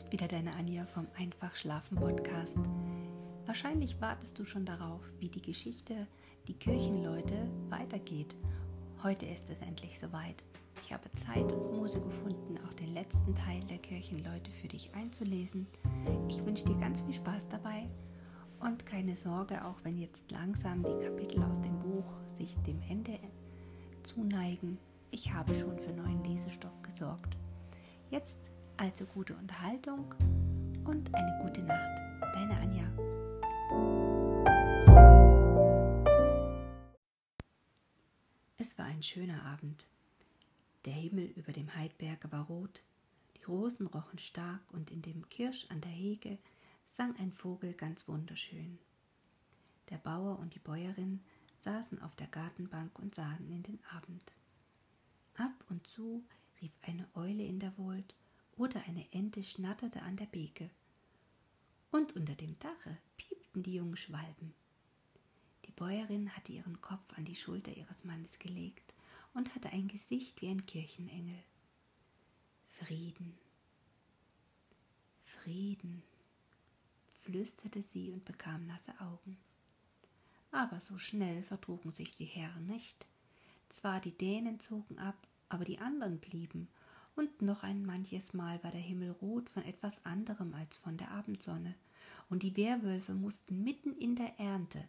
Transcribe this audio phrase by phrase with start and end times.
[0.00, 2.56] ist wieder deine Anja vom Einfach Schlafen Podcast.
[3.44, 6.06] Wahrscheinlich wartest du schon darauf, wie die Geschichte
[6.48, 8.34] Die Kirchenleute weitergeht.
[9.02, 10.42] Heute ist es endlich soweit.
[10.82, 15.66] Ich habe Zeit und Muse gefunden, auch den letzten Teil der Kirchenleute für dich einzulesen.
[16.30, 17.86] Ich wünsche dir ganz viel Spaß dabei
[18.58, 22.06] und keine Sorge, auch wenn jetzt langsam die Kapitel aus dem Buch
[22.38, 23.18] sich dem Ende
[24.02, 24.78] zuneigen.
[25.10, 27.36] Ich habe schon für neuen Lesestoff gesorgt.
[28.10, 28.49] Jetzt
[28.80, 30.14] also gute Unterhaltung
[30.86, 31.98] und eine gute Nacht.
[32.32, 32.86] Deine Anja.
[38.56, 39.86] Es war ein schöner Abend.
[40.86, 42.82] Der Himmel über dem Heidberge war rot,
[43.36, 46.38] die Rosen rochen stark und in dem Kirsch an der Hege
[46.86, 48.78] sang ein Vogel ganz wunderschön.
[49.90, 51.20] Der Bauer und die Bäuerin
[51.64, 54.32] saßen auf der Gartenbank und sahen in den Abend.
[55.34, 56.24] Ab und zu
[56.62, 58.14] rief eine Eule in der Wold
[58.60, 60.68] oder eine Ente schnatterte an der Beeke.
[61.90, 64.52] Und unter dem Dache piepten die jungen Schwalben.
[65.64, 68.92] Die Bäuerin hatte ihren Kopf an die Schulter ihres Mannes gelegt
[69.32, 71.42] und hatte ein Gesicht wie ein Kirchenengel.
[72.68, 73.34] Frieden,
[75.24, 76.02] Frieden,
[77.22, 79.38] flüsterte sie und bekam nasse Augen.
[80.50, 83.06] Aber so schnell vertrugen sich die Herren nicht.
[83.70, 85.16] Zwar die Dänen zogen ab,
[85.48, 86.68] aber die anderen blieben
[87.20, 91.10] und noch ein manches Mal war der Himmel rot von etwas anderem als von der
[91.10, 91.74] Abendsonne,
[92.30, 94.82] und die Werwölfe mussten mitten in der Ernte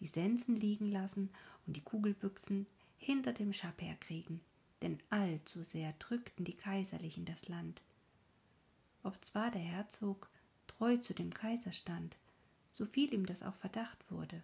[0.00, 1.28] die Sensen liegen lassen
[1.66, 4.40] und die Kugelbüchsen hinter dem Schab herkriegen,
[4.80, 7.82] denn allzu sehr drückten die Kaiserlichen das Land.
[9.02, 10.30] Ob zwar der Herzog
[10.66, 12.16] treu zu dem Kaiser stand,
[12.72, 14.42] so viel ihm das auch Verdacht wurde.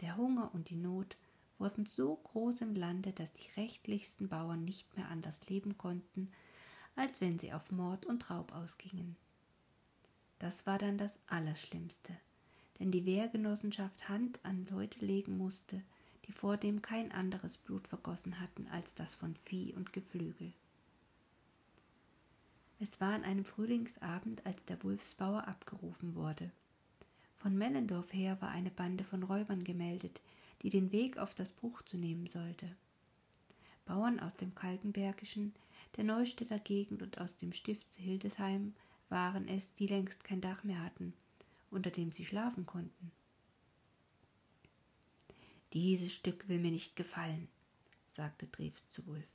[0.00, 1.16] Der Hunger und die Not
[1.58, 6.30] wurden so groß im Lande, dass die rechtlichsten Bauern nicht mehr anders leben konnten,
[6.96, 9.16] als wenn sie auf Mord und Raub ausgingen.
[10.38, 12.16] Das war dann das Allerschlimmste,
[12.78, 15.82] denn die Wehrgenossenschaft Hand an Leute legen musste,
[16.26, 20.52] die vordem kein anderes Blut vergossen hatten als das von Vieh und Geflügel.
[22.80, 26.50] Es war an einem Frühlingsabend, als der Wulfsbauer abgerufen wurde.
[27.36, 30.20] Von Mellendorf her war eine Bande von Räubern gemeldet,
[30.62, 32.74] die den Weg auf das Bruch zu nehmen sollte.
[33.84, 35.54] Bauern aus dem Kaltenbergischen,
[35.96, 38.74] der Neustädter Gegend und aus dem Stift Hildesheim
[39.08, 41.12] waren es, die längst kein Dach mehr hatten,
[41.70, 43.12] unter dem sie schlafen konnten.
[45.72, 47.48] Dieses Stück will mir nicht gefallen,
[48.06, 49.28] sagte Treves zu Wulf.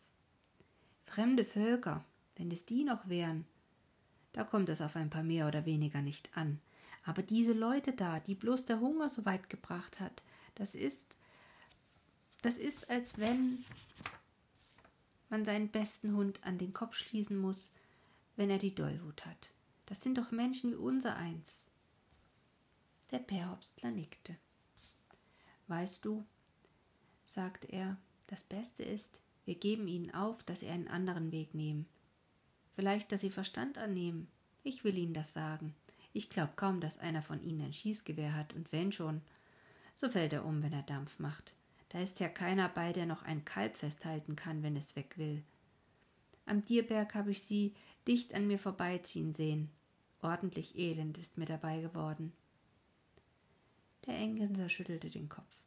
[1.06, 2.03] Fremde Völker,
[2.35, 3.45] wenn es die noch wären,
[4.34, 6.59] da kommt es auf ein paar mehr oder weniger nicht an.
[7.03, 10.22] Aber diese Leute da, die bloß der Hunger so weit gebracht hat,
[10.56, 11.16] das ist,
[12.41, 13.63] das ist, als wenn
[15.29, 17.71] man seinen besten Hund an den Kopf schließen muss,
[18.35, 19.49] wenn er die Dollwut hat.
[19.85, 21.69] Das sind doch Menschen wie unser eins.
[23.11, 24.35] Der Perhopstler nickte.
[25.67, 26.25] Weißt du,
[27.25, 31.88] sagte er, das Beste ist, wir geben ihnen auf, dass sie einen anderen Weg nehmen.
[32.73, 34.27] Vielleicht, dass sie Verstand annehmen.
[34.63, 35.73] Ich will ihnen das sagen.
[36.13, 39.21] Ich glaube kaum, dass einer von ihnen ein Schießgewehr hat, und wenn schon,
[39.95, 41.53] so fällt er um, wenn er Dampf macht.
[41.90, 45.44] Da ist ja keiner bei, der noch ein Kalb festhalten kann, wenn es weg will.
[46.46, 47.74] Am Dierberg habe ich sie
[48.08, 49.70] dicht an mir vorbeiziehen sehen.
[50.22, 52.34] Ordentlich elend ist mir dabei geworden.
[54.06, 55.58] Der Engenser schüttelte den Kopf.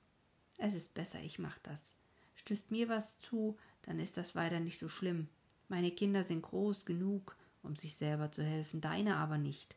[0.56, 1.94] Es ist besser, ich mach das.
[2.34, 5.28] Stößt mir was zu, dann ist das weiter nicht so schlimm.
[5.68, 9.76] Meine Kinder sind groß genug, um sich selber zu helfen, deine aber nicht.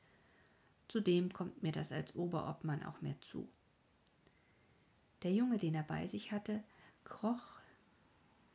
[0.87, 3.49] Zudem kommt mir das als Oberobmann auch mehr zu.
[5.23, 6.63] Der Junge, den er bei sich hatte,
[7.03, 7.59] kroch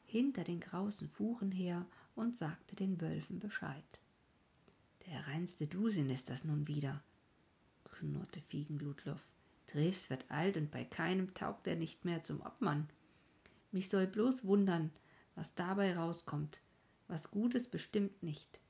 [0.04, 3.84] hinter den grausen Fuhren her und sagte den Wölfen Bescheid.
[5.06, 7.02] Der reinste Dusin ist das nun wieder,
[7.84, 9.22] knurrte Fiegenglutloff.
[9.66, 12.88] Treves wird alt und bei keinem taugt er nicht mehr zum Obmann.
[13.70, 14.90] Mich soll bloß wundern,
[15.34, 16.60] was dabei rauskommt.
[17.06, 18.60] Was Gutes bestimmt nicht.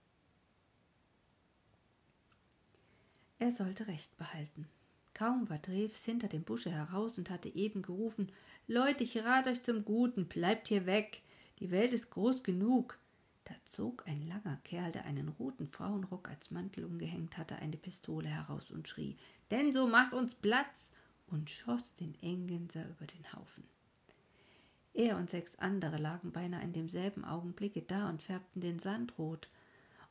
[3.40, 4.68] Er sollte Recht behalten.
[5.14, 8.30] Kaum war Treves hinter dem Busche heraus und hatte eben gerufen
[8.66, 11.22] Leute, ich rat euch zum Guten, bleibt hier weg.
[11.58, 12.98] Die Welt ist groß genug.
[13.44, 18.28] Da zog ein langer Kerl, der einen roten Frauenrock als Mantel umgehängt hatte, eine Pistole
[18.28, 19.16] heraus und schrie
[19.50, 20.92] Denn so mach uns Platz
[21.28, 23.64] und schoss den Engenser über den Haufen.
[24.92, 29.48] Er und sechs andere lagen beinahe in demselben Augenblicke da und färbten den Sand rot,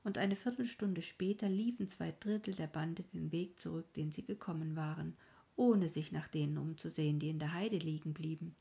[0.08, 4.78] und eine Viertelstunde später liefen zwei Drittel der Bande den Weg zurück, den sie gekommen
[4.78, 5.18] waren,
[5.58, 8.56] ohne sich nach denen umzusehen, die in der Heide liegen blieben.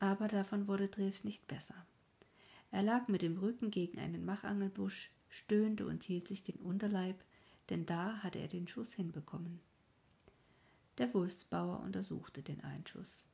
[0.00, 1.76] Aber davon wurde Treves nicht besser.
[2.72, 7.22] Er lag mit dem Rücken gegen einen Machangelbusch, stöhnte und hielt sich den Unterleib,
[7.70, 9.60] denn da hatte er den Schuss hinbekommen.
[10.98, 13.28] Der Wolfsbauer untersuchte den Einschuss.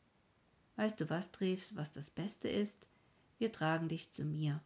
[0.76, 2.86] Weißt du was, Treves, was das Beste ist?
[3.38, 4.60] Wir tragen dich zu mir.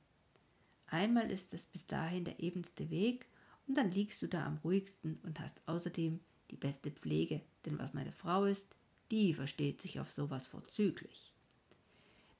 [0.92, 3.26] Einmal ist es bis dahin der ebenste Weg,
[3.66, 7.94] und dann liegst du da am ruhigsten und hast außerdem die beste Pflege, denn was
[7.94, 8.76] meine Frau ist,
[9.10, 11.32] die versteht sich auf sowas vorzüglich.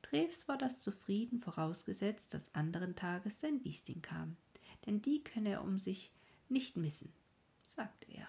[0.02, 4.36] Treves war das zufrieden, vorausgesetzt, dass anderen Tages sein Wiestin kam,
[4.84, 6.12] denn die könne er um sich
[6.50, 7.10] nicht missen,
[7.74, 8.28] sagte er.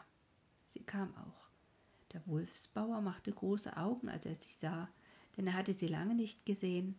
[0.64, 1.50] Sie kam auch.
[2.14, 4.88] Der Wolfsbauer machte große Augen, als er sie sah,
[5.36, 6.96] denn er hatte sie lange nicht gesehen,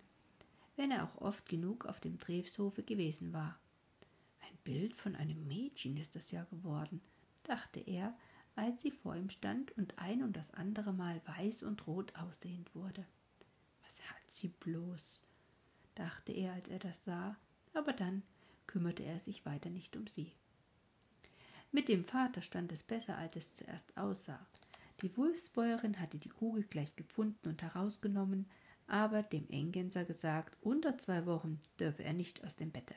[0.76, 3.59] wenn er auch oft genug auf dem Trevshofe gewesen war.
[4.41, 7.00] Ein Bild von einem Mädchen ist das ja geworden,
[7.44, 8.17] dachte er,
[8.56, 12.75] als sie vor ihm stand und ein und das andere Mal weiß und rot aussehend
[12.75, 13.05] wurde.
[13.85, 15.25] Was hat sie bloß?
[15.94, 17.37] dachte er, als er das sah,
[17.73, 18.23] aber dann
[18.67, 20.32] kümmerte er sich weiter nicht um sie.
[21.70, 24.44] Mit dem Vater stand es besser, als es zuerst aussah.
[25.03, 28.47] Die Wulfsbäuerin hatte die Kugel gleich gefunden und herausgenommen,
[28.86, 32.94] aber dem Engenser gesagt, unter zwei Wochen dürfe er nicht aus dem Bette.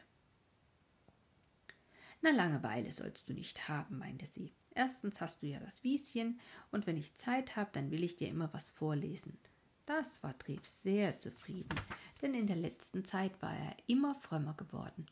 [2.22, 4.52] Na, Langeweile sollst du nicht haben, meinte sie.
[4.74, 6.40] Erstens hast du ja das Wieschen,
[6.72, 9.38] und wenn ich Zeit habe, dann will ich dir immer was vorlesen.
[9.86, 11.80] Das war Treves sehr zufrieden,
[12.22, 15.06] denn in der letzten Zeit war er immer frömmer geworden.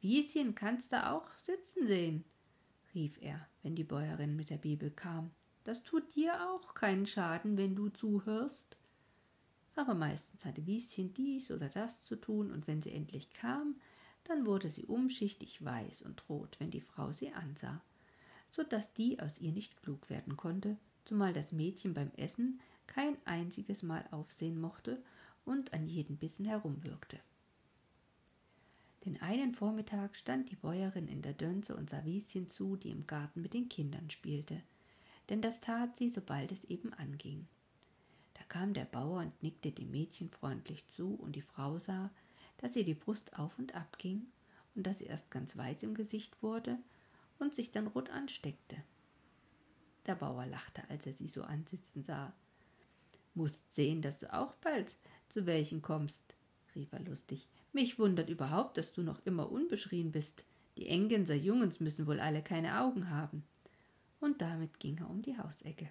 [0.00, 2.24] Wieschen kannst du auch sitzen sehen,
[2.94, 5.30] rief er, wenn die Bäuerin mit der Bibel kam.
[5.64, 8.76] Das tut dir auch keinen Schaden, wenn du zuhörst.
[9.76, 13.76] Aber meistens hatte Wieschen dies oder das zu tun, und wenn sie endlich kam,
[14.24, 17.82] dann wurde sie umschichtig weiß und rot, wenn die Frau sie ansah,
[18.50, 23.16] so dass die aus ihr nicht klug werden konnte, zumal das Mädchen beim Essen kein
[23.24, 25.02] einziges Mal aufsehen mochte
[25.44, 27.18] und an jeden Bissen herumwirkte.
[29.04, 33.06] Den einen Vormittag stand die Bäuerin in der Dönse und sah Wieschen zu, die im
[33.06, 34.62] Garten mit den Kindern spielte
[35.28, 37.46] denn das tat sie, sobald es eben anging.
[38.44, 42.10] Da kam der Bauer und nickte dem Mädchen freundlich zu, und die Frau sah,
[42.58, 44.26] dass ihr die Brust auf und ab ging
[44.74, 46.78] und dass sie erst ganz weiß im Gesicht wurde
[47.38, 48.76] und sich dann rot ansteckte.
[50.04, 52.34] Der Bauer lachte, als er sie so ansitzen sah.
[53.32, 54.94] Mußt sehen, dass du auch bald
[55.30, 56.34] zu welchen kommst,
[56.74, 57.48] rief er lustig.
[57.72, 60.44] Mich wundert überhaupt, dass du noch immer unbeschrien bist.
[60.76, 63.42] Die Engenser Jungens müssen wohl alle keine Augen haben
[64.20, 65.88] und damit ging er um die Hausecke.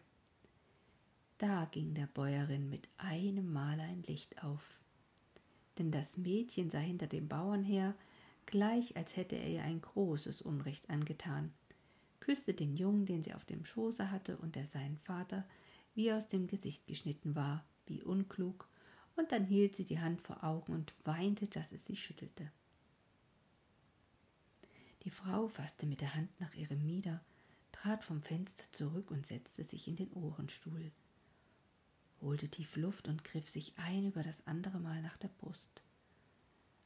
[1.43, 4.79] Da ging der Bäuerin mit einem Mal ein Licht auf,
[5.77, 7.95] denn das Mädchen sah hinter dem Bauern her,
[8.45, 11.51] gleich als hätte er ihr ein großes Unrecht angetan,
[12.21, 15.43] küsste den Jungen, den sie auf dem Schoße hatte und der seinen Vater
[15.95, 18.69] wie aus dem Gesicht geschnitten war, wie unklug,
[19.17, 22.53] und dann hielt sie die Hand vor Augen und weinte, dass es sie schüttelte.
[25.03, 27.19] Die Frau fasste mit der Hand nach ihrem Mieder,
[27.73, 30.93] trat vom Fenster zurück und setzte sich in den Ohrenstuhl,
[32.23, 35.81] holte tief Luft und griff sich ein über das andere Mal nach der Brust.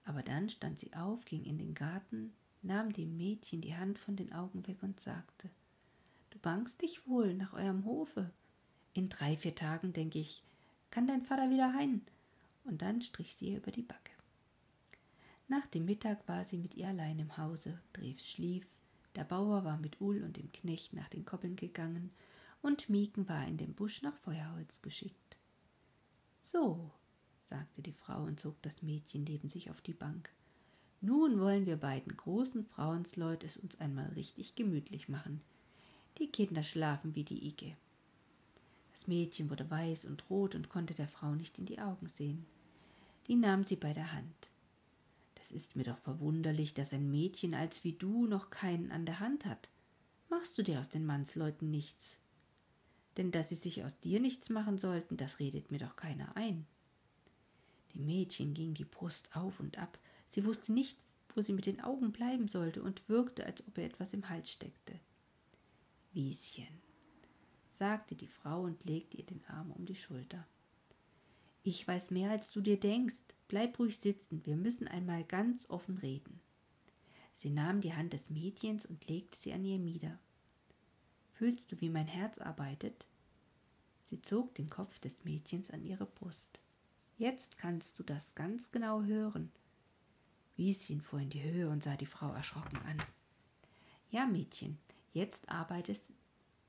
[0.03, 4.15] Aber dann stand sie auf, ging in den Garten, nahm dem Mädchen die Hand von
[4.15, 5.49] den Augen weg und sagte
[6.29, 8.31] Du bangst dich wohl nach eurem Hofe.
[8.93, 10.43] In drei, vier Tagen, denke ich,
[10.91, 12.01] kann dein Vater wieder heim.
[12.63, 14.11] Und dann strich sie ihr über die Backe.
[15.47, 17.79] Nach dem Mittag war sie mit ihr allein im Hause.
[17.93, 18.67] Drews schlief,
[19.15, 22.11] der Bauer war mit Uhl und dem Knecht nach den Koppeln gegangen,
[22.61, 25.26] und Mieken war in den Busch nach Feuerholz geschickt.
[26.51, 26.91] So,
[27.41, 30.29] sagte die Frau und zog das Mädchen neben sich auf die Bank.
[31.01, 35.41] Nun wollen wir beiden großen Frauensleut es uns einmal richtig gemütlich machen.
[36.19, 37.75] Die Kinder schlafen wie die Igge.
[38.93, 42.45] Das Mädchen wurde weiß und rot und konnte der Frau nicht in die Augen sehen.
[43.27, 44.49] Die nahm sie bei der Hand.
[45.41, 49.19] Es ist mir doch verwunderlich, dass ein Mädchen als wie du noch keinen an der
[49.19, 49.69] Hand hat.
[50.29, 52.19] Machst du dir aus den Mannsleuten nichts?
[53.17, 56.65] Denn dass sie sich aus dir nichts machen sollten, das redet mir doch keiner ein.
[57.93, 59.97] Dem Mädchen ging die Brust auf und ab.
[60.27, 60.97] Sie wusste nicht,
[61.33, 64.51] wo sie mit den Augen bleiben sollte und wirkte, als ob ihr etwas im Hals
[64.51, 64.99] steckte.
[66.13, 66.81] Wieschen,
[67.69, 70.45] sagte die Frau und legte ihr den Arm um die Schulter.
[71.63, 73.23] Ich weiß mehr, als du dir denkst.
[73.47, 76.39] Bleib ruhig sitzen, wir müssen einmal ganz offen reden.
[77.33, 80.19] Sie nahm die Hand des Mädchens und legte sie an ihr Mieder.
[81.37, 83.05] Fühlst du, wie mein Herz arbeitet?
[84.01, 86.59] Sie zog den Kopf des Mädchens an ihre Brust.
[87.19, 89.51] Jetzt kannst du das ganz genau hören.
[90.55, 92.97] Wieschen fuhr in die Höhe und sah die Frau erschrocken an.
[94.09, 94.79] Ja, Mädchen,
[95.13, 96.11] jetzt arbeitest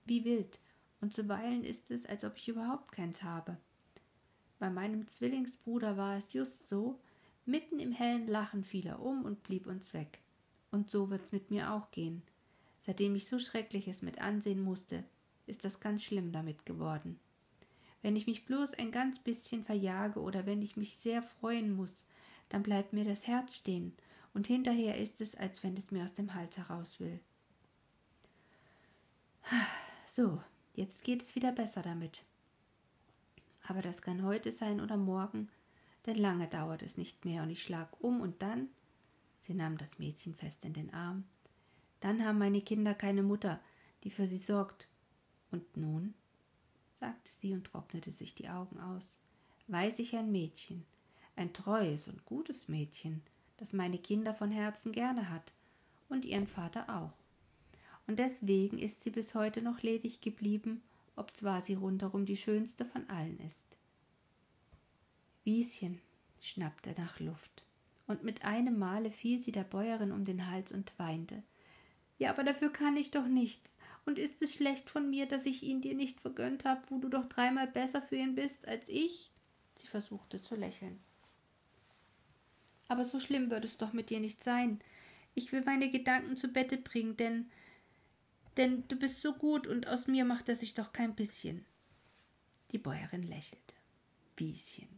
[0.05, 0.59] wie wild,
[1.01, 3.57] und zuweilen ist es, als ob ich überhaupt keins habe.
[4.59, 7.01] Bei meinem Zwillingsbruder war es just so,
[7.47, 10.19] mitten im hellen Lachen fiel er um und blieb uns weg.
[10.71, 12.23] Und so wird's mit mir auch gehen.
[12.89, 15.05] Seitdem ich so Schreckliches mit ansehen musste,
[15.47, 17.21] ist das ganz schlimm damit geworden.
[18.01, 22.07] Wenn ich mich bloß ein ganz bisschen verjage oder wenn ich mich sehr freuen muss,
[22.49, 23.93] dann bleibt mir das Herz stehen,
[24.33, 27.21] und hinterher ist es, als wenn es mir aus dem Hals heraus will.
[30.07, 30.43] So,
[30.73, 32.25] jetzt geht es wieder besser damit.
[33.67, 35.51] Aber das kann heute sein oder morgen,
[36.07, 38.71] denn lange dauert es nicht mehr und ich schlag um und dann,
[39.37, 41.25] sie nahm das Mädchen fest in den Arm,
[42.01, 43.61] dann haben meine Kinder keine Mutter,
[44.05, 44.89] die für sie sorgt.
[45.51, 46.15] Und nun,
[46.95, 49.21] sagte sie und trocknete sich die Augen aus,
[49.69, 50.85] weiß ich ein Mädchen,
[51.37, 53.23] ein treues und gutes Mädchen,
[53.57, 55.53] das meine Kinder von Herzen gerne hat
[56.09, 57.13] und ihren Vater auch.
[58.07, 60.83] Und deswegen ist sie bis heute noch ledig geblieben,
[61.17, 63.77] obzwar sie rundherum die schönste von allen ist.
[65.45, 66.01] Wieschen
[66.41, 67.65] schnappte nach Luft,
[68.07, 71.43] und mit einem Male fiel sie der Bäuerin um den Hals und weinte.
[72.19, 73.77] Ja, aber dafür kann ich doch nichts.
[74.05, 77.09] Und ist es schlecht von mir, dass ich ihn dir nicht vergönnt habe, wo du
[77.09, 79.31] doch dreimal besser für ihn bist als ich?
[79.77, 80.99] Sie versuchte zu lächeln.
[82.89, 84.81] Aber so schlimm wird es doch mit dir nicht sein.
[85.35, 87.51] Ich will meine Gedanken zu Bette bringen, denn
[88.59, 91.65] denn du bist so gut und aus mir macht er sich doch kein bisschen.
[92.73, 93.75] Die Bäuerin lächelte.
[94.35, 94.89] Bieschen,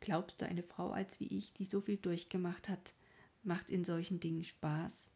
[0.00, 2.92] glaubst du, eine Frau als wie ich, die so viel durchgemacht hat,
[3.44, 5.10] macht in solchen Dingen Spaß?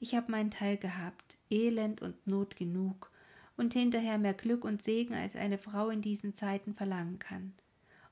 [0.00, 3.12] Ich habe meinen Teil gehabt, Elend und Not genug,
[3.58, 7.52] und hinterher mehr Glück und Segen, als eine Frau in diesen Zeiten verlangen kann.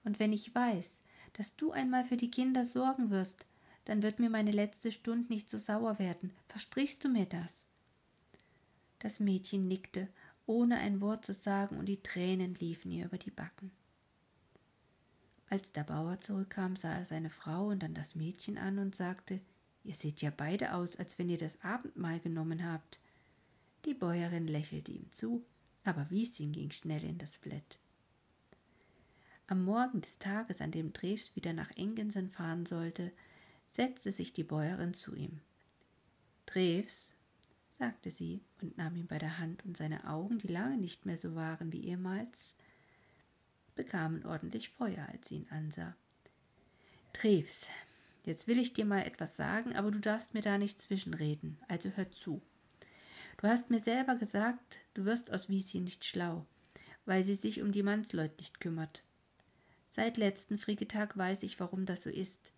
[0.05, 0.99] Und wenn ich weiß,
[1.33, 3.47] dass du einmal für die Kinder sorgen wirst,
[3.87, 6.33] dann wird mir meine letzte Stunde nicht so sauer werden.
[6.49, 7.67] Versprichst du mir das?
[8.99, 10.09] Das Mädchen nickte,
[10.45, 13.71] ohne ein Wort zu sagen, und die Tränen liefen ihr über die Backen.
[15.49, 19.41] Als der Bauer zurückkam, sah er seine Frau und dann das Mädchen an und sagte
[19.89, 23.01] Ihr seht ja beide aus, als wenn ihr das Abendmahl genommen habt.
[23.87, 25.43] Die Bäuerin lächelte ihm zu,
[25.83, 27.79] aber Wieschen ging schnell in das Flett.
[29.47, 33.13] Am Morgen des Tages, an dem Drews wieder nach Engensen fahren sollte,
[33.71, 35.41] setzte sich die Bäuerin zu ihm.
[36.45, 37.15] Drews,
[37.71, 41.17] sagte sie und nahm ihn bei der Hand, und seine Augen, die lange nicht mehr
[41.17, 42.55] so waren wie ehemals,
[43.75, 45.97] bekamen ordentlich Feuer, als sie ihn ansah.
[47.15, 47.69] Treves,
[48.25, 51.91] jetzt will ich dir mal etwas sagen, aber du darfst mir da nicht zwischenreden, also
[51.91, 52.43] hör zu.
[53.39, 56.47] Du hast mir selber gesagt, du wirst aus Wieschen nicht schlau,
[57.05, 59.03] weil sie sich um die Mannsleut nicht kümmert.
[59.89, 62.53] Seit letzten Friegetag weiß ich, warum das so ist.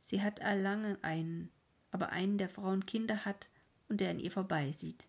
[0.00, 1.50] Sie hat allange einen,
[1.90, 3.48] aber einen, der Frauen Kinder hat,
[3.88, 5.06] und der an ihr vorbeisieht.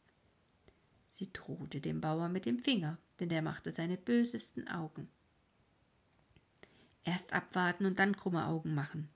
[1.07, 5.07] Sie drohte dem Bauer mit dem Finger, denn der machte seine bösesten Augen.
[7.05, 9.10] Erst abwarten und dann krumme Augen machen.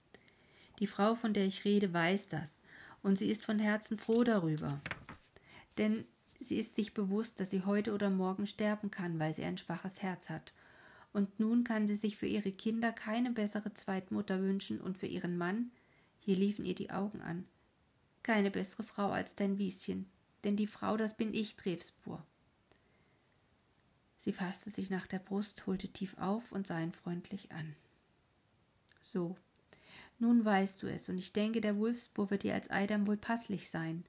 [0.80, 2.62] Die Frau, von der ich rede, weiß das,
[3.02, 4.82] und sie ist von Herzen froh darüber.
[5.78, 6.06] Denn
[6.40, 10.02] sie ist sich bewusst, dass sie heute oder morgen sterben kann, weil sie ein schwaches
[10.02, 10.54] Herz hat.
[11.14, 15.38] Und nun kann sie sich für ihre Kinder keine bessere Zweitmutter wünschen und für ihren
[15.38, 15.72] Mann,
[16.20, 17.46] hier liefen ihr die Augen an,
[18.22, 20.10] keine bessere Frau als dein Wieschen,
[20.44, 22.24] denn die Frau, das bin ich, Trefspur.
[24.18, 27.76] Sie fasste sich nach der Brust, holte tief auf und sah ihn freundlich an.
[29.00, 29.38] So,
[30.20, 33.70] nun weißt du es, und ich denke, der Wulfsbur wird dir als Eidam wohl passlich
[33.70, 34.04] sein.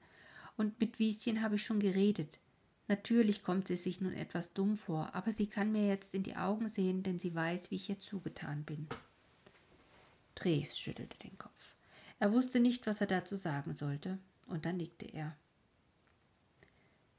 [0.57, 2.39] Und mit Wieschen habe ich schon geredet.
[2.87, 6.35] Natürlich kommt sie sich nun etwas dumm vor, aber sie kann mir jetzt in die
[6.35, 8.87] Augen sehen, denn sie weiß, wie ich ihr zugetan bin.
[10.33, 11.75] Treves schüttelte den Kopf.
[12.17, 15.35] Er wusste nicht, was er dazu sagen sollte, und dann nickte er.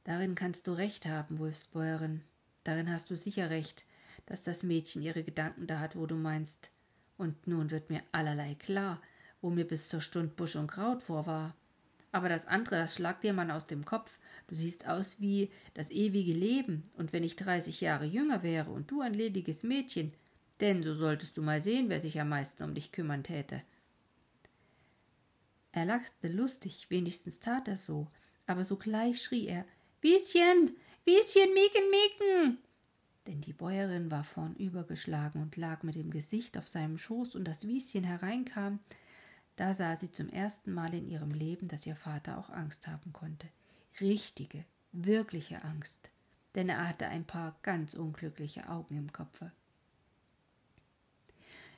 [0.05, 2.23] Darin kannst du recht haben, Wulfsbäuerin.
[2.65, 3.85] Darin hast du sicher recht,
[4.27, 6.71] dass das Mädchen ihre Gedanken da hat, wo du meinst.
[7.21, 8.99] Und nun wird mir allerlei klar,
[9.43, 11.55] wo mir bis zur Stund Busch und Kraut vor war.
[12.13, 14.19] Aber das andere, das schlagt dir man aus dem Kopf.
[14.49, 16.83] Du siehst aus wie das ewige Leben.
[16.95, 20.15] Und wenn ich dreißig Jahre jünger wäre und du ein lediges Mädchen,
[20.61, 23.61] denn so solltest du mal sehen, wer sich am meisten um dich kümmern täte.
[25.73, 28.07] Er lachte lustig, wenigstens tat er so,
[28.47, 29.67] aber sogleich schrie er
[30.01, 30.75] Wieschen,
[31.05, 32.59] Wieschen, Mieken, Mieken.
[33.27, 37.67] Denn die Bäuerin war vornübergeschlagen und lag mit dem Gesicht auf seinem Schoß, und das
[37.67, 38.81] Wieschen hereinkam,
[39.57, 43.13] da sah sie zum ersten Mal in ihrem Leben, dass ihr Vater auch Angst haben
[43.13, 43.49] konnte.
[44.01, 46.09] Richtige, wirkliche Angst,
[46.55, 49.53] denn er hatte ein paar ganz unglückliche Augen im Kopfe.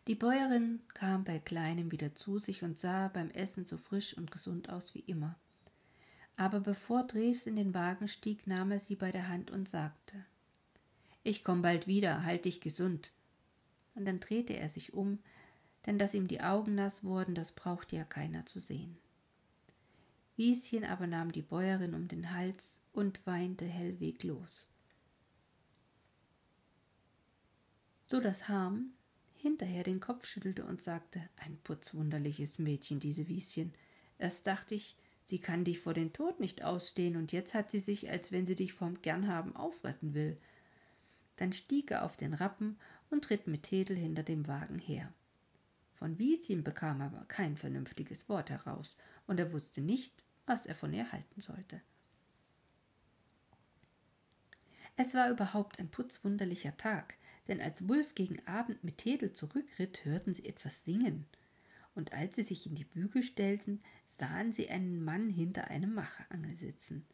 [0.08, 4.30] Die Bäuerin kam bei Kleinem wieder zu sich und sah beim Essen so frisch und
[4.30, 5.36] gesund aus wie immer.
[6.36, 10.24] Aber bevor Drews in den Wagen stieg, nahm er sie bei der Hand und sagte
[11.22, 13.12] Ich komm bald wieder, halt dich gesund.
[13.94, 15.18] Und dann drehte er sich um,
[15.86, 18.96] denn dass ihm die Augen nass wurden, das brauchte ja keiner zu sehen.
[20.36, 24.66] Wieschen aber nahm die Bäuerin um den Hals und weinte hellweg los.
[28.06, 28.92] So dass Harm
[29.34, 33.74] hinterher den Kopf schüttelte und sagte, ein putzwunderliches Mädchen, diese Wieschen.
[34.18, 37.80] Erst dachte ich, sie kann dich vor den Tod nicht ausstehen, und jetzt hat sie
[37.80, 40.36] sich, als wenn sie dich vom Gernhaben auffressen will.
[41.42, 42.78] Dann stieg er auf den Rappen
[43.10, 45.12] und ritt mit Tedel hinter dem Wagen her.
[45.92, 48.96] Von Wieschen bekam er aber kein vernünftiges Wort heraus,
[49.26, 51.80] und er wusste nicht, was er von ihr halten sollte.
[54.94, 57.16] Es war überhaupt ein putzwunderlicher Tag,
[57.48, 61.26] denn als Wulf gegen Abend mit Tedel zurückritt, hörten sie etwas singen.
[61.96, 66.54] Und als sie sich in die Bügel stellten, sahen sie einen Mann hinter einem Macherangel
[66.54, 67.04] sitzen,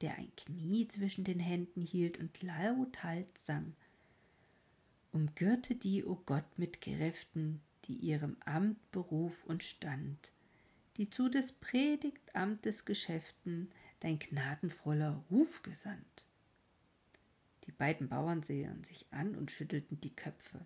[0.00, 3.74] der ein Knie zwischen den Händen hielt und lauthals sang.
[5.12, 10.32] Umgürte die, o oh Gott, mit Kräften, die ihrem Amt, Beruf und Stand,
[10.96, 16.26] die zu des Predigtamtes Geschäften dein gnadenvoller Ruf gesandt.
[17.64, 20.64] Die beiden Bauern sehen sich an und schüttelten die Köpfe.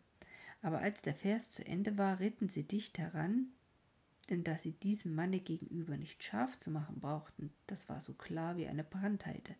[0.62, 3.48] Aber als der Vers zu Ende war, ritten sie dicht heran,
[4.32, 8.56] denn dass sie diesem Manne gegenüber nicht scharf zu machen brauchten, das war so klar
[8.56, 9.54] wie eine Brandheide.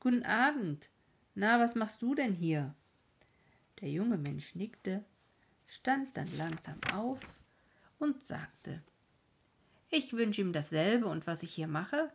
[0.00, 0.90] Guten Abend.
[1.36, 2.74] Na, was machst du denn hier?
[3.80, 5.04] Der junge Mensch nickte,
[5.68, 7.20] stand dann langsam auf
[8.00, 8.82] und sagte
[9.88, 12.10] Ich wünsche ihm dasselbe und was ich hier mache?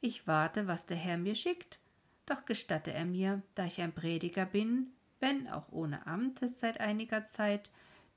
[0.00, 1.80] Ich warte, was der Herr mir schickt.
[2.24, 4.86] Doch gestatte er mir, da ich ein Prediger bin,
[5.18, 7.70] wenn auch ohne Amtes seit einiger Zeit,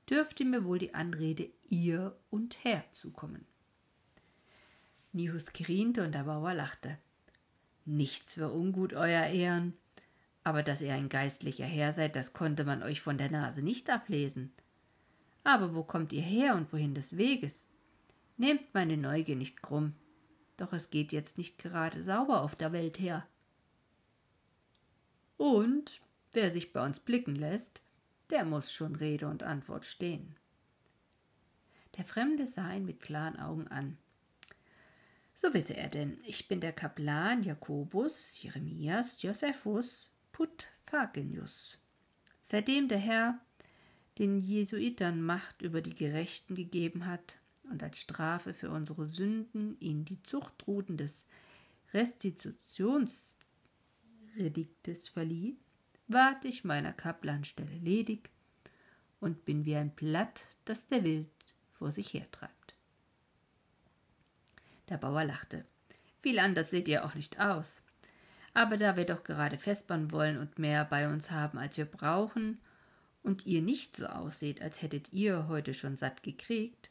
[0.08, 3.46] dürfte mir wohl die Anrede ihr und Herr zukommen.
[5.12, 6.98] Nihus griente und der Bauer lachte.
[7.84, 9.74] Nichts für ungut, Euer Ehren.
[10.42, 13.88] Aber dass ihr ein geistlicher Herr seid, das konnte man euch von der Nase nicht
[13.90, 14.52] ablesen.
[15.44, 17.66] Aber wo kommt ihr her und wohin des Weges?
[18.36, 19.94] Nehmt meine Neugier nicht krumm.
[20.56, 23.26] Doch es geht jetzt nicht gerade sauber auf der Welt her.
[25.36, 26.00] Und
[26.32, 27.80] wer sich bei uns blicken lässt,
[28.34, 30.34] der muss schon Rede und Antwort stehen.
[31.96, 33.96] Der Fremde sah ihn mit klaren Augen an.
[35.34, 41.78] So wisse er denn, ich bin der Kaplan Jakobus Jeremias Josephus Putfagenius.
[42.42, 43.38] Seitdem der Herr
[44.18, 47.38] den Jesuitern Macht über die Gerechten gegeben hat
[47.70, 51.28] und als Strafe für unsere Sünden ihnen die Zuchtruten des
[51.92, 53.36] Restitutions
[54.36, 55.56] Rediktes verlieh,
[56.08, 58.30] ward ich meiner Kaplanstelle ledig
[59.20, 61.28] und bin wie ein Blatt, das der Wild
[61.72, 62.74] vor sich hertreibt.
[64.88, 65.64] Der Bauer lachte.
[66.22, 67.82] Viel anders seht ihr auch nicht aus.
[68.52, 72.60] Aber da wir doch gerade festbauen wollen und mehr bei uns haben, als wir brauchen,
[73.22, 76.90] und ihr nicht so ausseht, als hättet ihr heute schon satt gekriegt,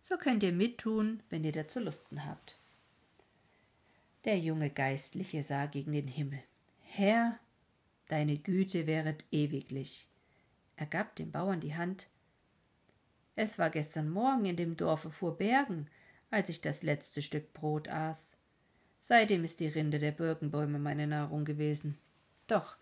[0.00, 2.56] so könnt ihr mittun, wenn ihr dazu Lusten habt.
[4.24, 6.42] Der junge Geistliche sah gegen den Himmel.
[6.80, 7.38] Herr,
[8.08, 10.08] deine Güte wäret ewiglich.
[10.76, 12.08] Er gab dem Bauern die Hand.
[13.34, 15.88] Es war gestern Morgen in dem Dorfe vor Bergen,
[16.30, 18.32] als ich das letzte Stück Brot aß.
[19.00, 21.98] Seitdem ist die Rinde der Birkenbäume meine Nahrung gewesen.
[22.46, 22.76] Doch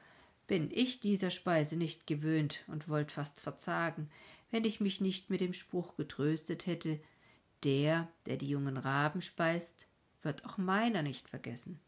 [0.47, 4.11] bin ich dieser Speise nicht gewöhnt und wollt fast verzagen,
[4.51, 7.01] wenn ich mich nicht mit dem Spruch getröstet hätte,
[7.65, 9.89] der, der die jungen Raben speist,
[10.23, 11.81] wird auch meiner nicht vergessen.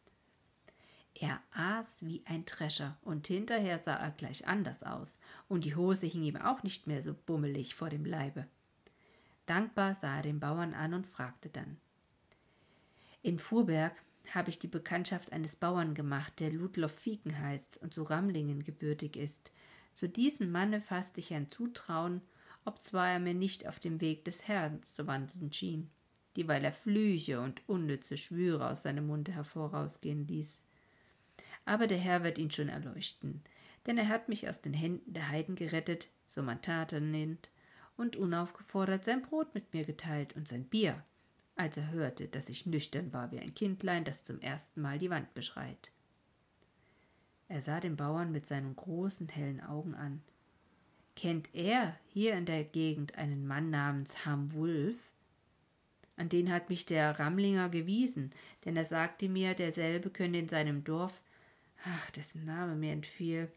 [1.19, 6.07] Er aß wie ein Drescher, und hinterher sah er gleich anders aus, und die Hose
[6.07, 8.47] hing ihm auch nicht mehr so bummelig vor dem Leibe.
[9.47, 11.79] Dankbar sah er den Bauern an und fragte dann
[13.23, 13.95] In Fuhrberg
[14.35, 19.17] habe ich die Bekanntschaft eines Bauern gemacht, der Ludloff Fieken heißt und zu Ramlingen gebürtig
[19.17, 19.51] ist.
[19.95, 22.21] Zu diesem Manne fasste ich ein Zutrauen,
[22.67, 25.89] obzwar er mir nicht auf dem Weg des Herrn zu wandeln schien,
[26.37, 30.66] dieweil er Flüche und unnütze Schwüre aus seinem Munde hervorausgehen ließ
[31.67, 33.43] aber der Herr wird ihn schon erleuchten,
[33.87, 37.51] denn er hat mich aus den Händen der Heiden gerettet, so man Taten nennt,
[37.97, 41.03] und unaufgefordert sein Brot mit mir geteilt und sein Bier,
[41.57, 45.11] als er hörte, dass ich nüchtern war wie ein Kindlein, das zum ersten Mal die
[45.11, 45.91] Wand beschreit.
[47.49, 50.23] Er sah den Bauern mit seinen großen hellen Augen an.
[51.15, 55.13] Kennt er hier in der Gegend einen Mann namens Ham Wulf?
[56.17, 58.33] An den hat mich der Ramlinger gewiesen,
[58.65, 61.23] denn er sagte mir, derselbe könne in seinem Dorf
[61.85, 63.51] ach, dessen Name mir entfiel.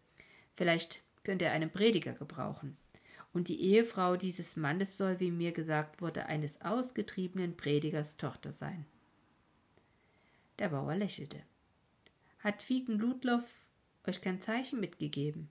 [0.55, 2.77] Vielleicht könnte er einen Prediger gebrauchen.
[3.31, 8.85] Und die Ehefrau dieses Mannes soll, wie mir gesagt wurde, eines ausgetriebenen Predigers Tochter sein.
[10.57, 11.41] Der Bauer lächelte.
[12.39, 13.43] Hat Fieken Ludloff
[14.07, 15.49] euch kein Zeichen mitgegeben?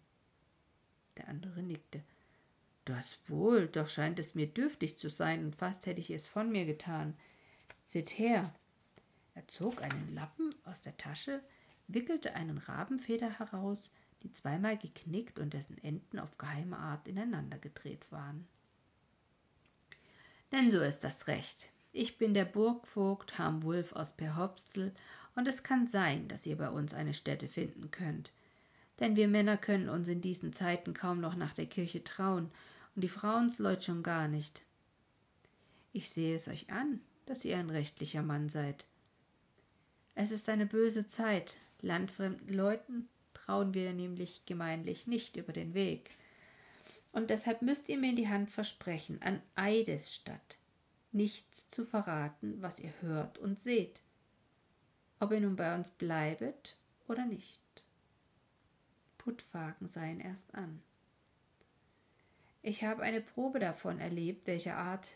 [1.16, 2.02] Der andere nickte.
[2.84, 6.50] Das wohl, doch scheint es mir dürftig zu sein, und fast hätte ich es von
[6.50, 7.14] mir getan.
[7.84, 8.54] Seht her.
[9.34, 11.42] Er zog einen Lappen aus der Tasche,
[11.88, 13.90] wickelte einen Rabenfeder heraus,
[14.22, 18.46] die zweimal geknickt und dessen Enden auf geheime Art ineinander gedreht waren.
[20.52, 21.68] Denn so ist das Recht.
[21.92, 24.94] Ich bin der Burgvogt Harm Wulf aus Perhopstel,
[25.34, 28.32] und es kann sein, dass ihr bei uns eine Stätte finden könnt.
[28.98, 32.50] Denn wir Männer können uns in diesen Zeiten kaum noch nach der Kirche trauen,
[32.94, 34.62] und die Frauensleut schon gar nicht.
[35.92, 38.86] Ich sehe es euch an, dass ihr ein rechtlicher Mann seid.
[40.14, 41.56] Es ist eine böse Zeit.
[41.80, 46.10] Landfremden Leuten trauen wir nämlich gemeinlich nicht über den Weg.
[47.12, 50.58] Und deshalb müsst ihr mir in die Hand versprechen, an Eides statt
[51.12, 54.02] nichts zu verraten, was ihr hört und seht,
[55.20, 57.60] ob ihr nun bei uns bleibet oder nicht.
[59.16, 60.82] Puttwagen seien erst an.
[62.62, 65.08] Ich habe eine Probe davon erlebt, welcher Art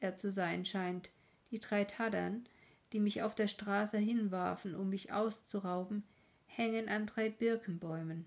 [0.00, 1.10] er zu sein scheint.
[1.50, 2.46] Die drei Taddern,
[2.92, 6.04] die mich auf der Straße hinwarfen, um mich auszurauben,
[6.46, 8.24] hängen an drei Birkenbäumen.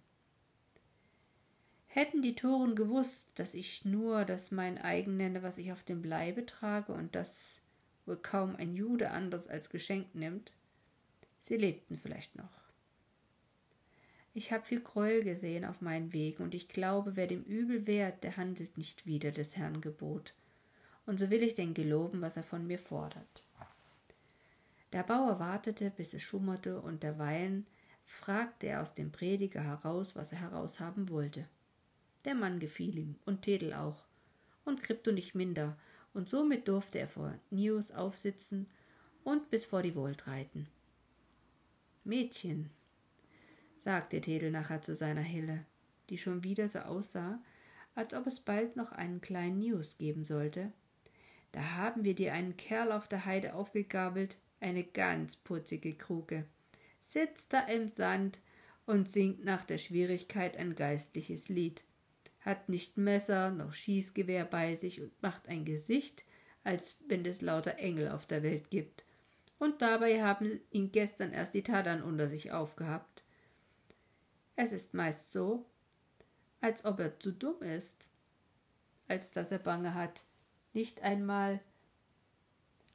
[1.87, 6.03] Hätten die Toren gewusst, dass ich nur das mein eigen nenne, was ich auf dem
[6.03, 7.61] Leibe trage und das
[8.05, 10.53] wohl kaum ein Jude anders als Geschenk nimmt,
[11.39, 12.63] sie lebten vielleicht noch.
[14.33, 18.23] Ich habe viel Gräuel gesehen auf meinen Wegen, und ich glaube, wer dem Übel wehrt,
[18.23, 20.33] der handelt nicht wider des Herrn Gebot.
[21.05, 23.45] Und so will ich denn geloben, was er von mir fordert.
[24.93, 27.65] Der Bauer wartete, bis es schummerte, und derweilen
[28.05, 31.47] fragte er aus dem Prediger heraus, was er heraushaben wollte.
[32.25, 34.03] Der Mann gefiel ihm, und Tedel auch,
[34.65, 35.77] und Krypto nicht minder,
[36.13, 38.67] und somit durfte er vor Nios aufsitzen
[39.23, 40.67] und bis vor die Wold reiten.
[42.03, 42.69] Mädchen,
[43.79, 45.65] sagte Tedel nachher zu seiner Hille,
[46.09, 47.41] die schon wieder so aussah,
[47.95, 50.71] als ob es bald noch einen kleinen Nius geben sollte.
[51.51, 56.45] Da haben wir dir einen Kerl auf der Heide aufgegabelt, eine ganz putzige Kruke,
[57.01, 58.39] sitzt da im Sand
[58.85, 61.83] und singt nach der Schwierigkeit ein geistliches Lied,
[62.39, 66.23] hat nicht Messer noch Schießgewehr bei sich und macht ein Gesicht,
[66.63, 69.05] als wenn es lauter Engel auf der Welt gibt.
[69.59, 73.23] Und dabei haben ihn gestern erst die Tadern unter sich aufgehabt.
[74.55, 75.65] Es ist meist so,
[76.59, 78.07] als ob er zu dumm ist,
[79.07, 80.25] als dass er Bange hat.
[80.73, 81.61] Nicht einmal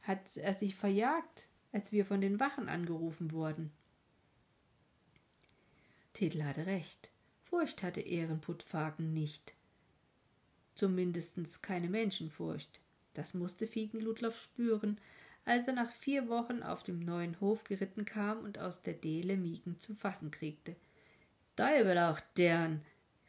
[0.03, 3.71] hat er sich verjagt, als wir von den Wachen angerufen wurden.
[6.13, 7.11] Titel hatte recht.
[7.45, 9.55] Furcht hatte Ehrenputtfagen nicht.
[10.75, 12.81] Zumindest keine Menschenfurcht.
[13.15, 14.99] Das musste Fiegenludloff spüren,
[15.45, 19.37] als er nach vier Wochen auf dem neuen Hof geritten kam und aus der Dele
[19.37, 20.77] Miegen zu fassen kriegte.
[21.57, 22.83] Deubel auch deren,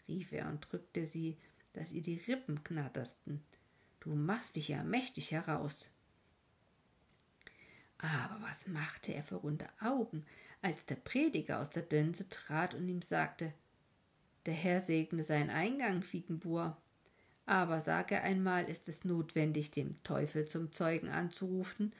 [0.08, 1.38] rief er und drückte sie,
[1.74, 3.42] dass ihr die Rippen knattersten.
[4.00, 5.90] Du machst dich ja mächtig heraus.
[8.00, 10.26] Aber was machte er für runde Augen,
[10.62, 13.54] als der Prediger aus der Dönse trat und ihm sagte,
[14.46, 16.78] der Herr segne seinen Eingang, Fiegenbur.
[17.46, 21.94] Aber sage einmal, ist es notwendig, dem Teufel zum Zeugen anzurufen,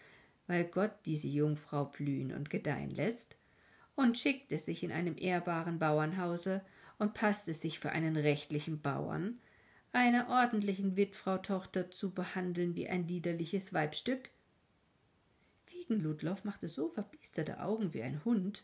[0.48, 3.36] weil Gott diese Jungfrau blühen und gedeihen lässt?
[3.96, 6.62] Und schickte sich in einem ehrbaren Bauernhause
[6.98, 9.40] und passte sich für einen rechtlichen Bauern,
[9.92, 14.30] einer ordentlichen Witfrau-Tochter zu behandeln wie ein liederliches Weibstück?
[15.90, 18.64] Fliegen Ludloff machte so verbiesterte Augen wie ein Hund,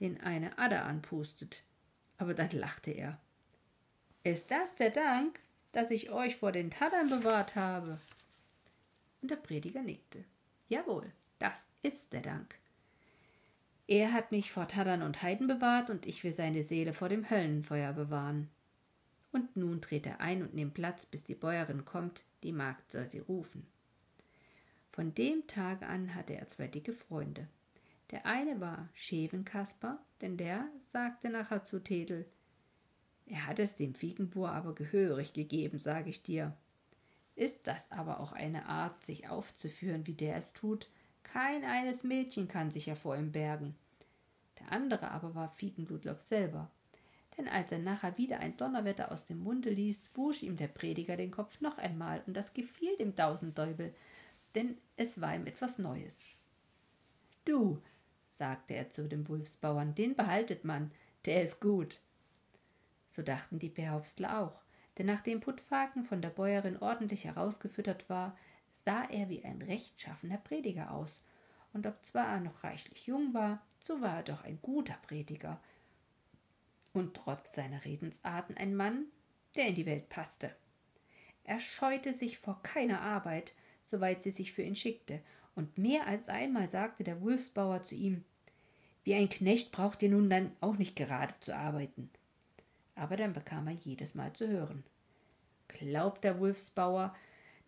[0.00, 1.62] den eine Adder anpustet.
[2.18, 3.20] Aber dann lachte er.
[4.24, 5.38] Ist das der Dank,
[5.70, 8.00] dass ich euch vor den Taddern bewahrt habe?
[9.22, 10.24] Und der Prediger nickte.
[10.68, 12.56] Jawohl, das ist der Dank.
[13.86, 17.30] Er hat mich vor Taddern und Heiden bewahrt, und ich will seine Seele vor dem
[17.30, 18.50] Höllenfeuer bewahren.
[19.30, 23.08] Und nun dreht er ein und nimmt Platz, bis die Bäuerin kommt, die Magd soll
[23.08, 23.68] sie rufen.
[24.96, 27.46] Von dem Tag an hatte er zwei dicke Freunde.
[28.10, 32.24] Der eine war Schevenkasper, denn der sagte nachher zu Tedel,
[33.26, 36.56] er hat es dem Fiegenbur aber gehörig gegeben, sage ich dir.
[37.34, 40.88] Ist das aber auch eine Art, sich aufzuführen, wie der es tut?
[41.24, 43.74] Kein eines Mädchen kann sich ja vor ihm bergen.
[44.60, 46.70] Der andere aber war Fiegenblutloff selber.
[47.36, 51.18] Denn als er nachher wieder ein Donnerwetter aus dem Munde ließ, wusch ihm der Prediger
[51.18, 53.92] den Kopf noch einmal, und das gefiel dem Tausendäubel,
[54.56, 56.18] denn es war ihm etwas Neues.
[57.44, 57.80] Du,
[58.26, 60.90] sagte er zu dem Wulfsbauern, den behaltet man,
[61.26, 62.00] der ist gut.
[63.08, 64.62] So dachten die Bärhopstler auch,
[64.98, 68.36] denn nachdem Puttfaken von der Bäuerin ordentlich herausgefüttert war,
[68.84, 71.22] sah er wie ein rechtschaffener Prediger aus,
[71.72, 75.60] und obzwar er noch reichlich jung war, so war er doch ein guter Prediger
[76.94, 79.06] und trotz seiner Redensarten ein Mann,
[79.54, 80.56] der in die Welt passte.
[81.44, 83.52] Er scheute sich vor keiner Arbeit,
[83.86, 85.20] soweit sie sich für ihn schickte,
[85.54, 88.24] und mehr als einmal sagte der Wulfsbauer zu ihm
[89.04, 92.10] Wie ein Knecht braucht ihr nun dann auch nicht gerade zu arbeiten.
[92.94, 94.84] Aber dann bekam er jedes Mal zu hören.
[95.68, 97.14] Glaubt der Wulfsbauer,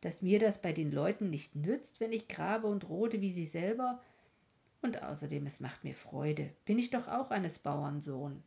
[0.00, 3.46] dass mir das bei den Leuten nicht nützt, wenn ich grabe und rode wie sie
[3.46, 4.02] selber?
[4.82, 6.50] Und außerdem, es macht mir Freude.
[6.64, 8.42] Bin ich doch auch eines Bauernsohn.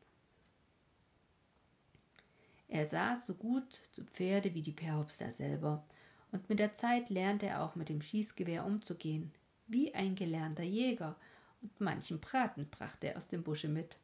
[2.70, 5.84] Er saß so gut zu Pferde wie die Perhopster selber,
[6.32, 9.32] und mit der Zeit lernte er auch mit dem Schießgewehr umzugehen,
[9.68, 11.16] wie ein gelernter Jäger,
[11.62, 13.98] und manchen Braten brachte er aus dem Busche mit.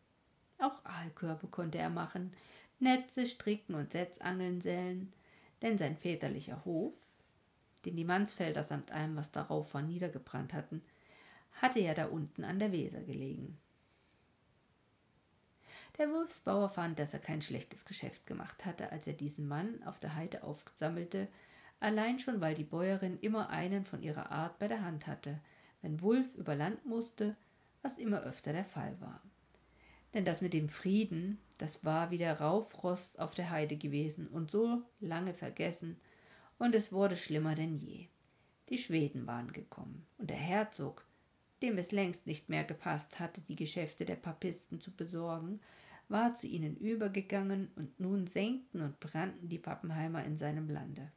[0.60, 2.34] Auch Aalkörbe konnte er machen,
[2.80, 5.12] Netze stricken und Setzangeln säen,
[5.62, 6.94] denn sein väterlicher Hof,
[7.86, 10.84] den die Mansfelder samt allem, was darauf war, niedergebrannt hatten,
[11.54, 13.58] hatte ja da unten an der Weser gelegen.
[15.98, 20.00] Der Wurfsbauer fand, dass er kein schlechtes Geschäft gemacht hatte, als er diesen Mann auf
[20.00, 21.28] der Heide aufsammelte,
[21.80, 25.40] allein schon, weil die Bäuerin immer einen von ihrer Art bei der Hand hatte,
[25.82, 27.36] wenn Wulf über Land musste,
[27.82, 29.22] was immer öfter der Fall war.
[30.14, 34.50] Denn das mit dem Frieden, das war wie der Raufrost auf der Heide gewesen und
[34.52, 36.00] so lange vergessen,
[36.58, 38.08] und es wurde schlimmer denn je.
[38.70, 41.06] Die Schweden waren gekommen, und der Herzog,
[41.62, 45.60] dem es längst nicht mehr gepasst hatte, die Geschäfte der Papisten zu besorgen,
[46.10, 51.12] war zu ihnen übergegangen, und nun senkten und brannten die Pappenheimer in seinem Lande.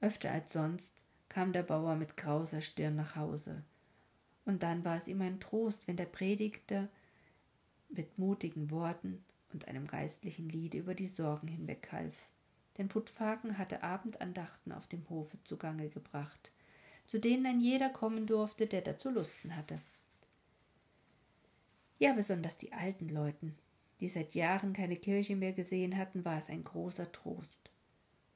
[0.00, 0.94] Öfter als sonst
[1.28, 3.62] kam der Bauer mit grauser Stirn nach Hause,
[4.44, 6.88] und dann war es ihm ein Trost, wenn der Predigter
[7.90, 12.28] mit mutigen Worten und einem geistlichen Liede über die Sorgen hinweghalf.
[12.76, 16.52] Denn Putfaken hatte Abendandachten auf dem Hofe zugange gebracht,
[17.06, 19.80] zu denen ein jeder kommen durfte, der dazu Lusten hatte.
[21.98, 23.56] Ja, besonders die alten Leuten,
[24.00, 27.70] die seit Jahren keine Kirche mehr gesehen hatten, war es ein großer Trost.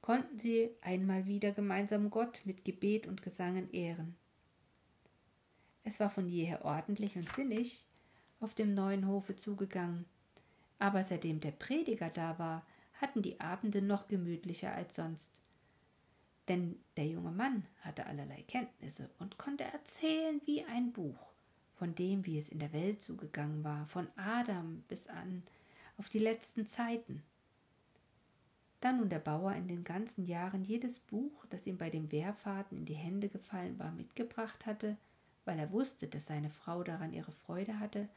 [0.02, 4.16] Konnten sie einmal wieder gemeinsam Gott mit Gebet und Gesangen ehren.
[5.84, 7.86] Es war von jeher ordentlich und sinnig
[8.40, 10.04] auf dem neuen Hofe zugegangen,
[10.78, 12.66] aber seitdem der Prediger da war,
[13.00, 15.32] hatten die Abende noch gemütlicher als sonst
[16.48, 21.32] denn der junge Mann hatte allerlei Kenntnisse und konnte erzählen wie ein Buch
[21.74, 25.42] von dem, wie es in der Welt zugegangen war, von Adam bis an
[25.98, 27.22] auf die letzten Zeiten.
[28.82, 32.76] Da nun der Bauer in den ganzen Jahren jedes Buch, das ihm bei den Wehrfahrten
[32.76, 34.96] in die Hände gefallen war, mitgebracht hatte,
[35.44, 38.08] weil er wusste, dass seine Frau daran ihre Freude hatte,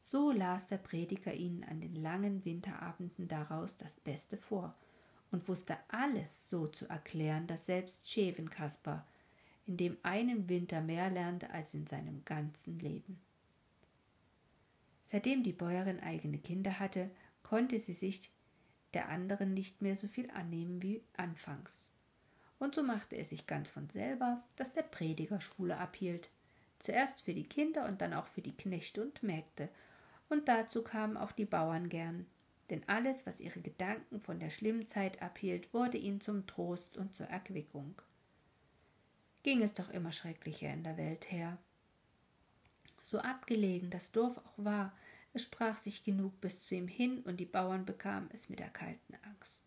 [0.00, 4.74] so las der Prediger ihnen an den langen Winterabenden daraus das Beste vor
[5.30, 9.06] und wusste alles so zu erklären, dass selbst Schevenkasper
[9.64, 13.20] in dem einen Winter mehr lernte als in seinem ganzen Leben.
[15.04, 17.10] Seitdem die Bäuerin eigene Kinder hatte,
[17.44, 18.32] konnte sie sich
[18.94, 21.90] der anderen nicht mehr so viel annehmen wie anfangs.
[22.58, 26.28] Und so machte es sich ganz von selber, dass der Prediger Schule abhielt,
[26.78, 29.68] zuerst für die Kinder und dann auch für die Knechte und Mägde,
[30.28, 32.26] und dazu kamen auch die Bauern gern,
[32.70, 37.14] denn alles, was ihre Gedanken von der schlimmen Zeit abhielt, wurde ihnen zum Trost und
[37.14, 38.00] zur Erquickung.
[39.42, 41.58] Ging es doch immer schrecklicher in der Welt her.
[43.00, 44.92] So abgelegen das Dorf auch war,
[45.32, 48.70] es sprach sich genug bis zu ihm hin, und die Bauern bekamen es mit der
[48.70, 49.64] kalten Angst.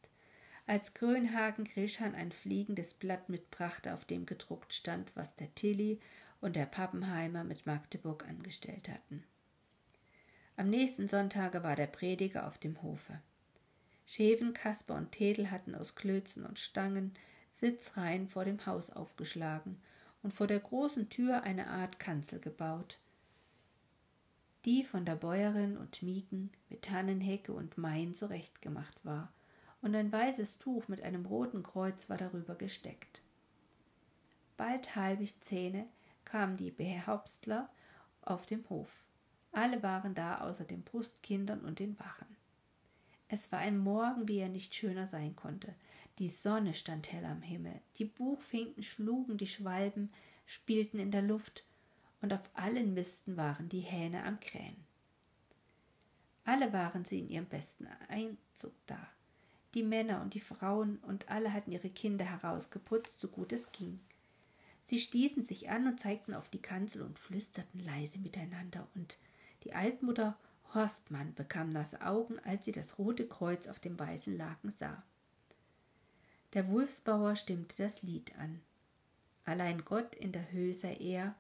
[0.66, 6.00] Als Grönhagen Grischan ein fliegendes Blatt mitbrachte, auf dem gedruckt stand, was der Tilly
[6.42, 9.24] und der Pappenheimer mit Magdeburg angestellt hatten.
[10.56, 13.20] Am nächsten Sonntage war der Prediger auf dem Hofe.
[14.06, 17.14] Scheven, Kasper und Tedel hatten aus Klötzen und Stangen
[17.52, 19.82] Sitzreihen vor dem Haus aufgeschlagen
[20.22, 23.00] und vor der großen Tür eine Art Kanzel gebaut,
[24.66, 29.32] die von der Bäuerin und Mieken mit Tannenhecke und Maien zurechtgemacht war,
[29.82, 33.22] und ein weißes Tuch mit einem roten Kreuz war darüber gesteckt.
[34.56, 35.88] Bald halbig Zähne
[36.24, 37.70] kamen die Behaupstler
[38.22, 39.04] auf dem Hof.
[39.52, 42.38] Alle waren da außer den Brustkindern und den Wachen.
[43.28, 45.76] Es war ein Morgen, wie er nicht schöner sein konnte.
[46.20, 50.12] Die Sonne stand hell am Himmel, die Buchfinken schlugen die Schwalben,
[50.46, 51.66] spielten in der Luft,
[52.24, 54.78] und auf allen Misten waren die Hähne am Krähen.
[56.46, 59.10] Alle waren sie in ihrem besten Einzug da.
[59.74, 64.00] Die Männer und die Frauen und alle hatten ihre Kinder herausgeputzt, so gut es ging.
[64.84, 69.18] Sie stießen sich an und zeigten auf die Kanzel und flüsterten leise miteinander und
[69.66, 70.38] die Altmutter
[70.74, 75.04] Horstmann bekam nasse Augen, als sie das rote Kreuz auf dem weißen Laken sah.
[76.54, 78.62] Der Wulfsbauer stimmte das Lied an.
[79.44, 81.36] Allein Gott in der Höhe sei er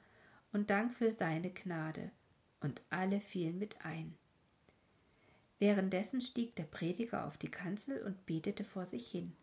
[0.54, 2.12] und Dank für seine Gnade,
[2.62, 4.16] und alle fielen mit ein.
[5.60, 9.36] Währenddessen stieg der Prediger auf die Kanzel und betete vor sich hin.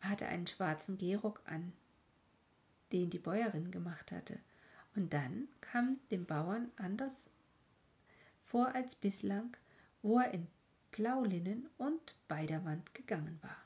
[0.00, 1.72] Er hatte einen schwarzen Gehrock an.
[2.92, 4.40] den die Bäuerin gemacht hatte.
[4.96, 7.12] Und dann kam dem Bauern anders
[8.40, 9.56] vor als bislang,
[10.02, 10.48] wo er in
[10.90, 13.56] Blaulinnen und bei der Wand gegangen war.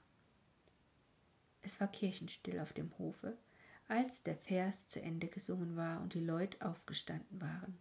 [1.62, 3.38] Es war kirchenstill auf dem Hofe,
[3.88, 7.78] als der Vers zu Ende gesungen war und die Leute aufgestanden waren.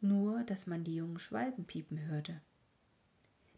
[0.00, 2.40] Nur, dass man die jungen Schwalben piepen hörte.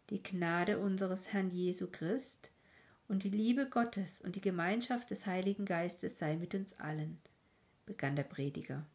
[0.09, 2.49] Die Gnade unseres Herrn Jesu Christ
[3.07, 7.19] und die Liebe Gottes und die Gemeinschaft des Heiligen Geistes sei mit uns allen,
[7.85, 8.85] begann der Prediger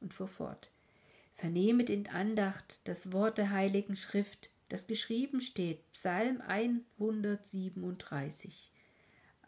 [0.00, 0.70] und fuhr fort.
[1.34, 8.70] Vernehmet in Andacht das Wort der Heiligen Schrift, das geschrieben steht, Psalm 137.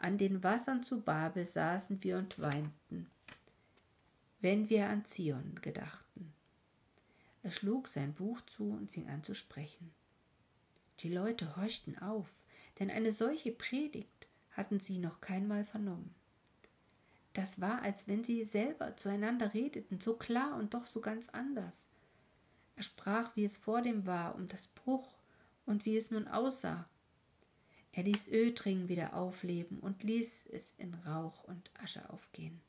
[0.04, 3.10] An den Wassern zu Babel saßen wir und weinten,
[4.42, 6.34] wenn wir an Zion gedachten.
[7.42, 9.94] Er schlug sein Buch zu und fing an zu sprechen.
[11.00, 12.28] Die Leute horchten auf,
[12.78, 16.14] denn eine solche Predigt hatten sie noch keinmal vernommen.
[17.32, 21.86] Das war, als wenn sie selber zueinander redeten, so klar und doch so ganz anders.
[22.76, 25.14] Er sprach, wie es vor dem war, um das Bruch
[25.64, 26.90] und wie es nun aussah.
[27.96, 32.60] Er ließ Ötring wieder aufleben und ließ es in Rauch und Asche aufgehen.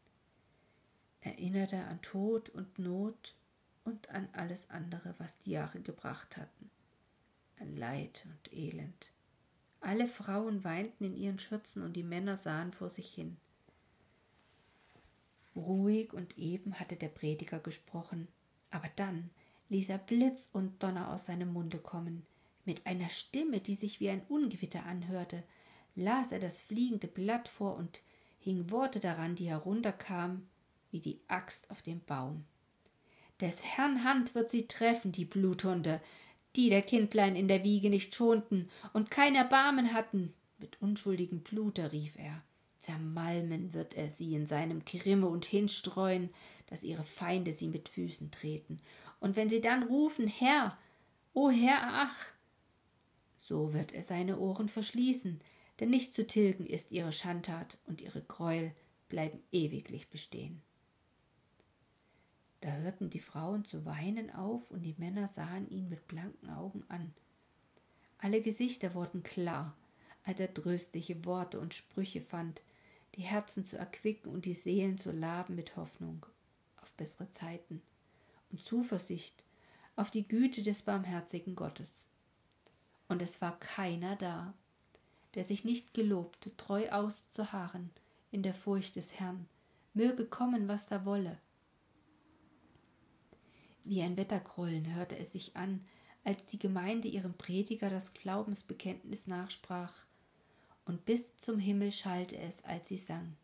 [1.21, 3.35] Erinnerte an Tod und Not
[3.85, 6.69] und an alles andere, was die Jahre gebracht hatten,
[7.59, 9.11] an Leid und Elend.
[9.79, 13.37] Alle Frauen weinten in ihren Schürzen und die Männer sahen vor sich hin.
[15.55, 18.27] Ruhig und eben hatte der Prediger gesprochen,
[18.69, 19.31] aber dann
[19.69, 22.27] ließ er Blitz und Donner aus seinem Munde kommen.
[22.65, 25.43] Mit einer Stimme, die sich wie ein Ungewitter anhörte,
[25.95, 28.01] las er das fliegende Blatt vor und
[28.39, 30.47] hing Worte daran, die herunterkamen
[30.91, 32.43] wie die Axt auf dem Baum.
[33.41, 36.01] Des Herrn Hand wird sie treffen, die Bluthunde,
[36.55, 40.33] die der Kindlein in der Wiege nicht schonten und kein Erbarmen hatten.
[40.57, 42.41] Mit unschuldigem Blute rief er.
[42.79, 46.29] Zermalmen wird er sie in seinem Grimme und hinstreuen,
[46.67, 48.79] dass ihre Feinde sie mit Füßen treten.
[49.19, 50.77] Und wenn sie dann rufen, Herr,
[51.33, 52.15] o Herr, ach,
[53.45, 55.39] so wird er seine Ohren verschließen,
[55.79, 58.71] denn nicht zu tilgen ist ihre Schandtat und ihre Greuel
[59.07, 60.63] bleiben ewiglich bestehen.
[62.61, 66.83] Da hörten die Frauen zu weinen auf und die Männer sahen ihn mit blanken Augen
[66.87, 67.13] an.
[68.17, 69.77] Alle Gesichter wurden klar,
[70.23, 72.63] als er tröstliche Worte und Sprüche fand,
[73.13, 76.25] die Herzen zu erquicken und die Seelen zu laben mit Hoffnung
[76.81, 77.83] auf bessere Zeiten
[78.51, 79.43] und Zuversicht
[79.95, 82.07] auf die Güte des barmherzigen Gottes.
[83.07, 84.53] Und es war keiner da,
[85.35, 87.91] der sich nicht gelobte, treu auszuharren
[88.31, 89.47] in der Furcht des Herrn,
[89.93, 91.37] möge kommen, was da wolle.
[93.83, 95.85] Wie ein Wettergrollen hörte es sich an,
[96.23, 99.93] als die Gemeinde ihrem Prediger das Glaubensbekenntnis nachsprach
[100.85, 103.35] und bis zum Himmel schallte es, als sie sang.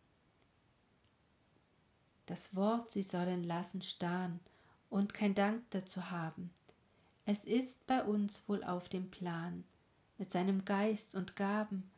[2.26, 4.39] Das Wort sie sollen lassen starren
[4.89, 6.52] und kein Dank dazu haben.
[7.25, 9.63] Es ist bei uns wohl auf dem Plan,
[10.17, 11.89] mit seinem Geist und Gaben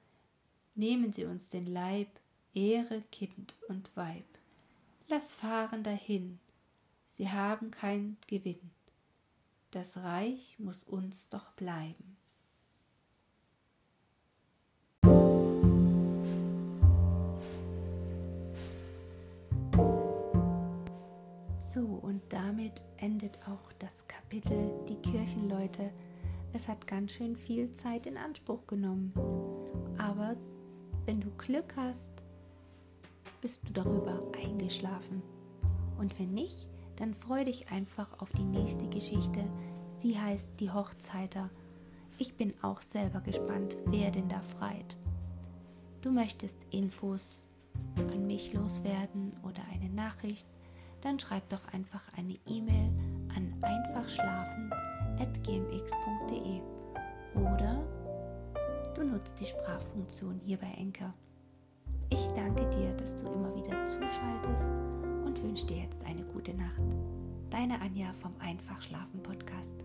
[0.75, 2.07] nehmen sie uns den Leib,
[2.53, 4.25] Ehre, Kind und Weib.
[5.07, 6.39] Lass fahren dahin,
[7.07, 8.71] sie haben kein Gewinn.
[9.71, 12.17] Das Reich muss uns doch bleiben.
[21.73, 25.89] So, und damit endet auch das Kapitel Die Kirchenleute.
[26.53, 29.11] Es hat ganz schön viel Zeit in Anspruch genommen.
[29.97, 30.35] Aber
[31.07, 32.23] wenn du Glück hast,
[33.41, 35.23] bist du darüber eingeschlafen.
[35.97, 39.43] Und wenn nicht, dann freu dich einfach auf die nächste Geschichte.
[39.97, 41.49] Sie heißt Die Hochzeiter.
[42.19, 44.95] Ich bin auch selber gespannt, wer denn da freit.
[46.03, 47.47] Du möchtest Infos
[47.95, 50.45] an mich loswerden oder eine Nachricht,
[51.03, 52.89] dann schreib doch einfach eine E-Mail
[53.35, 56.61] an einfachschlafen.gmx.de
[57.35, 57.83] oder
[58.95, 61.13] du nutzt die Sprachfunktion hier bei Enker.
[62.09, 64.71] Ich danke dir, dass du immer wieder zuschaltest
[65.25, 66.83] und wünsche dir jetzt eine gute Nacht.
[67.49, 69.83] Deine Anja vom Einfachschlafen Podcast.